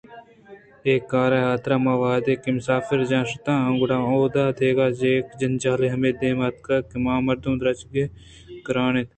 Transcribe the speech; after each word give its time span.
اے 0.85 0.93
کار 1.11 1.31
ءِحاترا 1.39 1.75
من 1.83 1.95
وہدے 2.01 2.33
کہ 2.41 2.49
مسافر 2.57 2.99
جاہ 3.09 3.23
ءَ 3.25 3.29
شتا 3.31 3.53
ں 3.69 3.77
گڑا 3.79 3.97
اوُ 4.07 4.19
دادگہ 4.35 4.87
یک 5.13 5.27
جنجالے 5.39 5.87
ہمے 5.93 6.11
دیم 6.19 6.39
ءَ 6.45 6.45
اتک 6.47 6.67
کہ 6.89 6.97
آمردم 7.17 7.53
ءِ 7.55 7.59
درگیجگ 7.61 7.95
گرٛان 8.65 8.93
اِنت 8.97 9.09